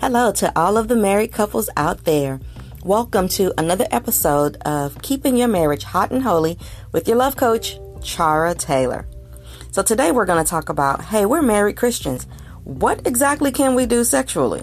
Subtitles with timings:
[0.00, 2.40] Hello to all of the married couples out there.
[2.82, 6.58] Welcome to another episode of Keeping Your Marriage Hot and Holy
[6.90, 9.06] with your love coach, Chara Taylor.
[9.72, 12.26] So today we're going to talk about hey, we're married Christians.
[12.64, 14.62] What exactly can we do sexually?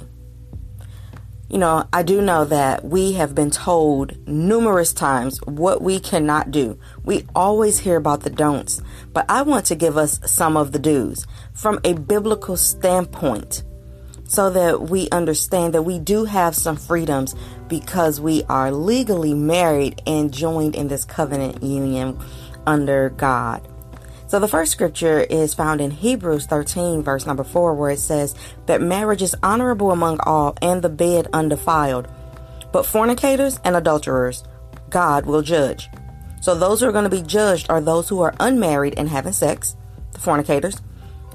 [1.49, 6.49] You know, I do know that we have been told numerous times what we cannot
[6.49, 6.79] do.
[7.03, 8.81] We always hear about the don'ts,
[9.13, 13.61] but I want to give us some of the do's from a biblical standpoint
[14.27, 17.35] so that we understand that we do have some freedoms
[17.67, 22.19] because we are legally married and joined in this covenant union
[22.65, 23.67] under God.
[24.27, 28.35] So the first scripture is found in Hebrews 13, verse number 4, where it says
[28.65, 32.09] that marriage is honorable among all and the bed undefiled.
[32.73, 34.43] But fornicators and adulterers,
[34.89, 35.89] God will judge.
[36.41, 39.31] So those who are going to be judged are those who are unmarried and having
[39.31, 39.77] sex,
[40.11, 40.81] the fornicators,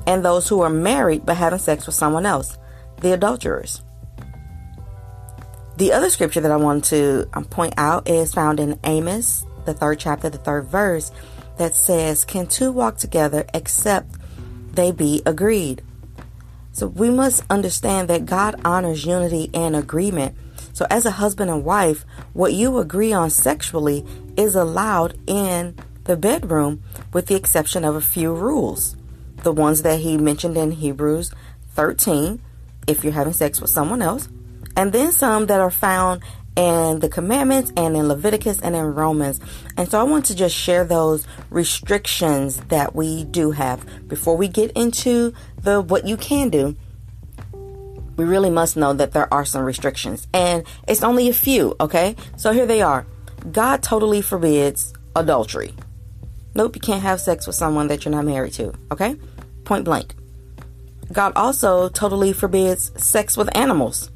[0.06, 2.58] and those who are married but having sex with someone else,
[3.02, 3.82] the adulterers.
[5.76, 9.74] The other scripture that I want to um, point out is found in Amos, the
[9.74, 11.10] third chapter, the third verse,
[11.58, 14.14] that says, Can two walk together except
[14.74, 15.82] they be agreed?
[16.72, 20.36] So we must understand that God honors unity and agreement.
[20.72, 24.06] So, as a husband and wife, what you agree on sexually
[24.38, 28.96] is allowed in the bedroom with the exception of a few rules.
[29.42, 31.30] The ones that he mentioned in Hebrews
[31.74, 32.40] 13
[32.86, 34.28] if you're having sex with someone else,
[34.76, 36.22] and then some that are found
[36.56, 39.40] in the commandments and in Leviticus and in Romans.
[39.76, 44.48] And so I want to just share those restrictions that we do have before we
[44.48, 46.76] get into the what you can do.
[48.16, 52.16] We really must know that there are some restrictions and it's only a few, okay?
[52.36, 53.06] So here they are.
[53.50, 55.74] God totally forbids adultery.
[56.54, 59.16] Nope, you can't have sex with someone that you're not married to, okay?
[59.64, 60.14] Point blank.
[61.12, 64.10] God also totally forbids sex with animals,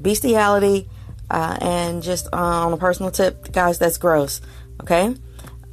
[0.00, 0.88] bestiality,
[1.30, 4.40] uh, and just uh, on a personal tip, guys, that's gross.
[4.82, 5.14] Okay,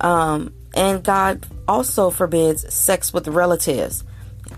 [0.02, 4.04] um, and God also forbids sex with relatives.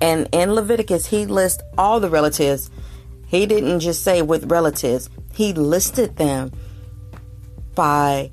[0.01, 2.69] And in Leviticus, He lists all the relatives.
[3.27, 6.51] He didn't just say with relatives; He listed them
[7.75, 8.31] by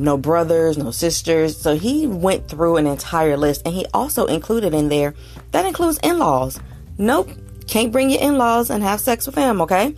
[0.00, 1.56] no brothers, no sisters.
[1.56, 5.14] So he went through an entire list and he also included in there
[5.52, 6.58] that includes in laws.
[7.00, 7.30] Nope,
[7.66, 9.96] can't bring your in laws and have sex with them, okay?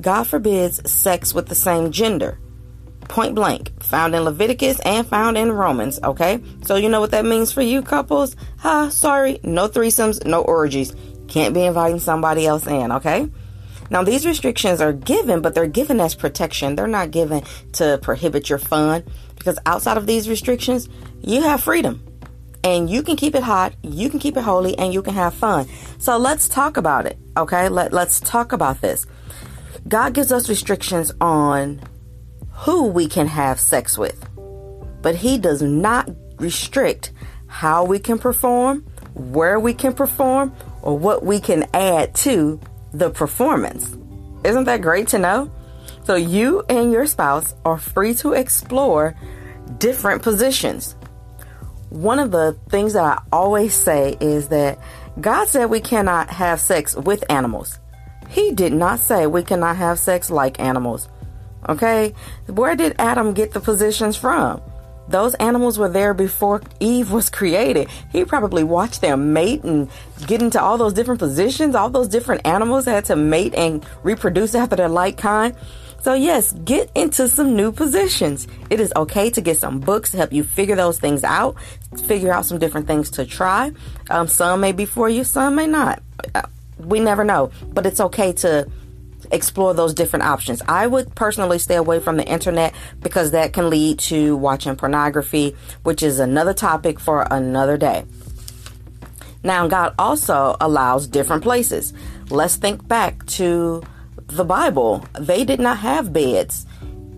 [0.00, 2.40] God forbids sex with the same gender.
[3.02, 6.42] Point blank, found in Leviticus and found in Romans, okay?
[6.64, 8.34] So you know what that means for you couples?
[8.58, 10.96] Huh, sorry, no threesomes, no orgies.
[11.28, 13.30] Can't be inviting somebody else in, okay?
[13.88, 16.74] Now, these restrictions are given, but they're given as protection.
[16.74, 17.44] They're not given
[17.74, 19.04] to prohibit your fun
[19.36, 20.88] because outside of these restrictions,
[21.22, 22.02] you have freedom
[22.66, 25.32] and you can keep it hot, you can keep it holy, and you can have
[25.32, 25.68] fun.
[25.98, 27.68] So let's talk about it, okay?
[27.68, 29.06] Let, let's talk about this.
[29.86, 31.80] God gives us restrictions on
[32.50, 34.28] who we can have sex with,
[35.00, 36.10] but He does not
[36.40, 37.12] restrict
[37.46, 38.80] how we can perform,
[39.14, 42.60] where we can perform, or what we can add to
[42.92, 43.96] the performance.
[44.42, 45.52] Isn't that great to know?
[46.02, 49.14] So you and your spouse are free to explore
[49.78, 50.96] different positions
[51.96, 54.78] one of the things that I always say is that
[55.20, 57.78] God said we cannot have sex with animals.
[58.28, 61.08] He did not say we cannot have sex like animals.
[61.68, 62.14] Okay?
[62.46, 64.60] Where did Adam get the positions from?
[65.08, 67.88] Those animals were there before Eve was created.
[68.10, 69.88] He probably watched them mate and
[70.26, 71.74] get into all those different positions.
[71.74, 75.54] All those different animals had to mate and reproduce after their like kind.
[76.02, 78.46] So, yes, get into some new positions.
[78.70, 81.56] It is okay to get some books to help you figure those things out,
[82.06, 83.72] figure out some different things to try.
[84.08, 86.02] Um, some may be for you, some may not.
[86.34, 86.42] Uh,
[86.78, 88.70] we never know, but it's okay to
[89.32, 90.62] explore those different options.
[90.68, 95.56] I would personally stay away from the internet because that can lead to watching pornography,
[95.82, 98.04] which is another topic for another day.
[99.42, 101.92] Now, God also allows different places.
[102.30, 103.82] Let's think back to
[104.28, 106.66] the Bible, they did not have beds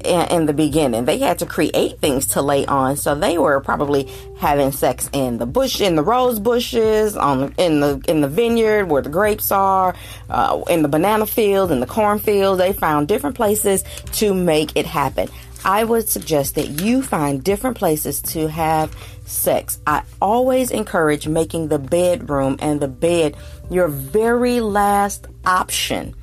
[0.04, 1.04] in, the beginning.
[1.04, 2.96] They had to create things to lay on.
[2.96, 4.08] So they were probably
[4.38, 8.86] having sex in the bush, in the rose bushes, on in the in the vineyard
[8.86, 9.94] where the grapes are,
[10.30, 12.60] uh, in the banana field, in the cornfield.
[12.60, 15.28] They found different places to make it happen.
[15.64, 18.96] I would suggest that you find different places to have
[19.26, 19.80] sex.
[19.86, 23.36] I always encourage making the bedroom and the bed
[23.68, 26.14] your very last option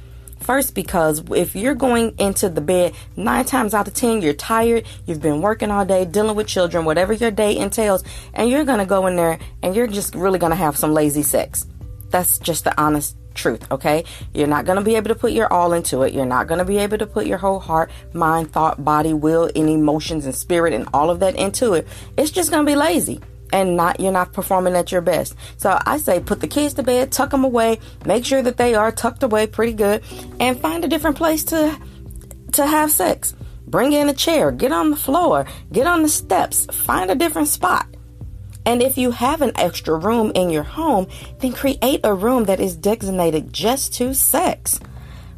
[0.45, 4.85] First, because if you're going into the bed nine times out of ten, you're tired,
[5.07, 8.85] you've been working all day, dealing with children, whatever your day entails, and you're to
[8.85, 11.65] go in there and you're just really to have some lazy sex.
[12.11, 14.03] That's just the honest truth, okay?
[14.35, 16.13] You're not going to be able to put your all into it.
[16.13, 19.49] You're not going to be able to put your whole heart, mind, thought, body, will,
[19.55, 21.87] and emotions and spirit and all of that into it.
[22.17, 23.19] It's just going to be lazy
[23.51, 25.35] and not you're not performing at your best.
[25.57, 28.75] So I say put the kids to bed, tuck them away, make sure that they
[28.75, 30.03] are tucked away pretty good
[30.39, 31.77] and find a different place to
[32.53, 33.35] to have sex.
[33.67, 37.47] Bring in a chair, get on the floor, get on the steps, find a different
[37.47, 37.87] spot.
[38.65, 41.07] And if you have an extra room in your home,
[41.39, 44.79] then create a room that is designated just to sex.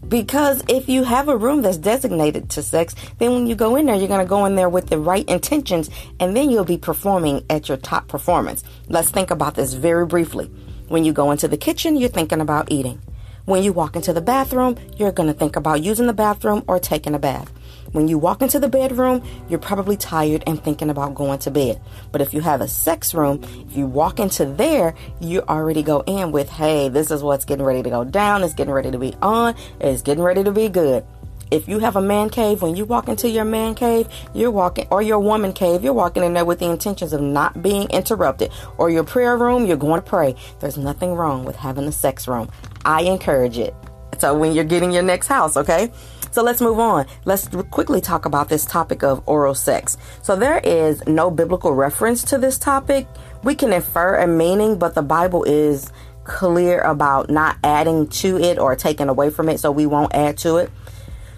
[0.09, 3.86] Because if you have a room that's designated to sex, then when you go in
[3.86, 5.89] there, you're going to go in there with the right intentions
[6.19, 8.63] and then you'll be performing at your top performance.
[8.88, 10.50] Let's think about this very briefly.
[10.88, 13.01] When you go into the kitchen, you're thinking about eating.
[13.44, 16.80] When you walk into the bathroom, you're going to think about using the bathroom or
[16.80, 17.51] taking a bath.
[17.97, 21.81] When you walk into the bedroom, you're probably tired and thinking about going to bed.
[22.11, 26.01] But if you have a sex room, if you walk into there, you already go
[26.01, 28.44] in with, hey, this is what's getting ready to go down.
[28.44, 29.55] It's getting ready to be on.
[29.79, 31.07] It's getting ready to be good.
[31.49, 34.85] If you have a man cave, when you walk into your man cave, you're walking,
[34.91, 38.51] or your woman cave, you're walking in there with the intentions of not being interrupted.
[38.77, 40.35] Or your prayer room, you're going to pray.
[40.59, 42.51] There's nothing wrong with having a sex room.
[42.85, 43.73] I encourage it.
[44.19, 45.91] So when you're getting your next house, okay?
[46.31, 47.06] So let's move on.
[47.25, 49.97] Let's quickly talk about this topic of oral sex.
[50.21, 53.07] So there is no biblical reference to this topic.
[53.44, 55.91] We can infer a meaning, but the Bible is
[56.24, 60.38] clear about not adding to it or taking away from it, so we won't add
[60.39, 60.69] to it.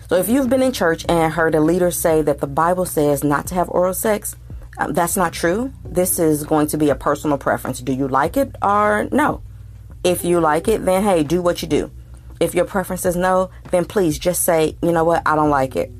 [0.09, 3.24] So if you've been in church and heard a leader say that the Bible says
[3.24, 4.35] not to have oral sex,
[4.80, 5.71] um, that's not true.
[5.85, 7.80] This is going to be a personal preference.
[7.80, 9.44] Do you like it or no?
[10.03, 11.92] If you like it, then hey, do what you do.
[12.39, 15.75] If your preference is no, then please just say, you know what, I don't like
[15.75, 15.91] it.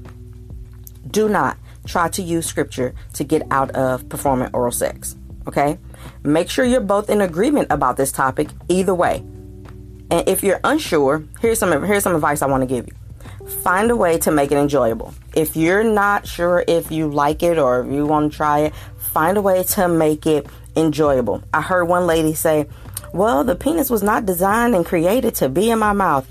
[1.12, 5.16] Do not try to use scripture to get out of performing oral sex.
[5.48, 5.78] Okay?
[6.24, 9.24] Make sure you're both in agreement about this topic either way.
[10.12, 13.48] And if you're unsure, here's some here's some advice I want to give you.
[13.64, 15.14] Find a way to make it enjoyable.
[15.36, 18.74] If you're not sure if you like it or if you want to try it,
[18.98, 21.44] find a way to make it enjoyable.
[21.54, 22.68] I heard one lady say,
[23.14, 26.30] well, the penis was not designed and created to be in my mouth.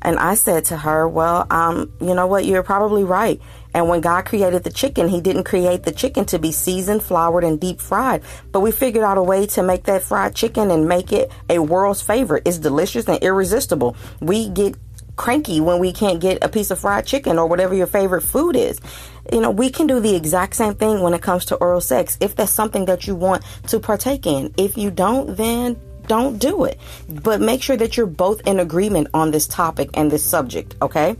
[0.00, 2.44] And I said to her, Well, um, you know what?
[2.44, 3.40] You're probably right.
[3.74, 7.44] And when God created the chicken, He didn't create the chicken to be seasoned, floured,
[7.44, 8.22] and deep fried.
[8.52, 11.58] But we figured out a way to make that fried chicken and make it a
[11.58, 12.44] world's favorite.
[12.46, 13.96] It's delicious and irresistible.
[14.20, 14.76] We get
[15.16, 18.54] cranky when we can't get a piece of fried chicken or whatever your favorite food
[18.54, 18.80] is.
[19.32, 22.16] You know, we can do the exact same thing when it comes to oral sex
[22.20, 24.54] if that's something that you want to partake in.
[24.56, 25.78] If you don't, then
[26.08, 26.80] don't do it.
[27.08, 31.16] But make sure that you're both in agreement on this topic and this subject, okay?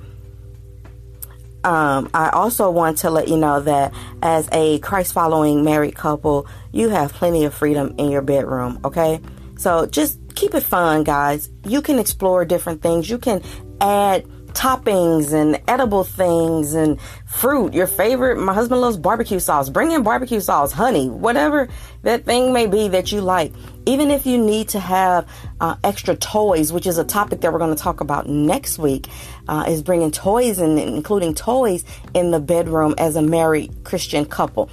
[1.64, 3.92] Um, I also want to let you know that
[4.22, 9.20] as a Christ following married couple, you have plenty of freedom in your bedroom, okay?
[9.58, 11.50] So just keep it fun, guys.
[11.64, 13.10] You can explore different things.
[13.10, 13.42] You can
[13.80, 14.24] add
[14.58, 17.72] toppings and edible things and fruit.
[17.72, 19.68] Your favorite, my husband loves barbecue sauce.
[19.68, 21.68] Bring in barbecue sauce, honey, whatever
[22.02, 23.52] that thing may be that you like.
[23.86, 25.28] Even if you need to have
[25.60, 29.06] uh, extra toys, which is a topic that we're going to talk about next week,
[29.46, 34.70] uh, is bringing toys and including toys in the bedroom as a married Christian couple.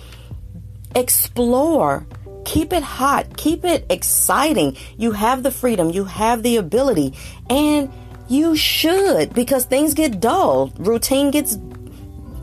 [0.95, 2.07] Explore
[2.45, 4.77] keep it hot, keep it exciting.
[4.97, 7.15] You have the freedom, you have the ability,
[7.49, 7.91] and
[8.27, 11.57] you should because things get dull, routine gets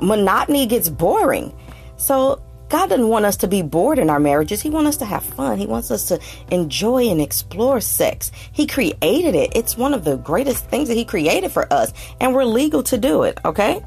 [0.00, 1.54] monotony gets boring.
[1.96, 4.62] So God doesn't want us to be bored in our marriages.
[4.62, 5.58] He wants us to have fun.
[5.58, 6.18] He wants us to
[6.50, 8.32] enjoy and explore sex.
[8.52, 9.54] He created it.
[9.54, 12.98] It's one of the greatest things that he created for us and we're legal to
[12.98, 13.84] do it, okay?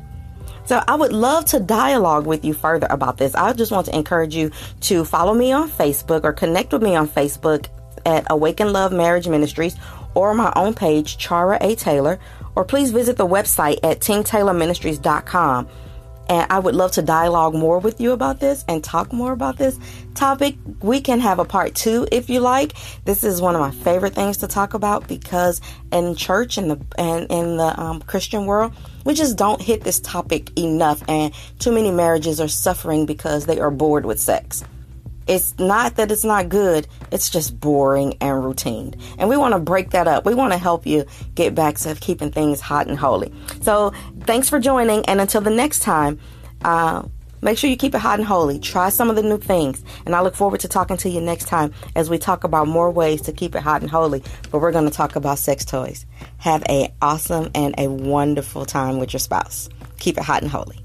[0.66, 3.36] So I would love to dialogue with you further about this.
[3.36, 6.96] I just want to encourage you to follow me on Facebook or connect with me
[6.96, 7.68] on Facebook
[8.06, 9.76] at Awaken Love Marriage Ministries
[10.16, 11.76] or my own page, Chara A.
[11.76, 12.20] Taylor,
[12.56, 15.68] or please visit the website at teamtaylorministries.com.
[16.28, 19.58] And I would love to dialogue more with you about this and talk more about
[19.58, 19.78] this
[20.16, 20.56] topic.
[20.82, 22.74] We can have a part two if you like.
[23.04, 26.82] This is one of my favorite things to talk about because in church and the
[26.98, 31.72] and in the um, Christian world, we just don't hit this topic enough, and too
[31.72, 34.64] many marriages are suffering because they are bored with sex.
[35.28, 38.96] It's not that it's not good, it's just boring and routine.
[39.18, 40.26] And we want to break that up.
[40.26, 43.34] We want to help you get back to keeping things hot and holy.
[43.62, 43.92] So,
[44.22, 45.06] thanks for joining.
[45.06, 46.20] And until the next time,
[46.64, 47.04] uh,
[47.42, 48.60] make sure you keep it hot and holy.
[48.60, 49.84] Try some of the new things.
[50.06, 52.92] And I look forward to talking to you next time as we talk about more
[52.92, 54.24] ways to keep it hot and holy.
[54.52, 56.06] But we're going to talk about sex toys.
[56.38, 59.70] Have a awesome and a wonderful time with your spouse.
[59.98, 60.85] Keep it hot and holy.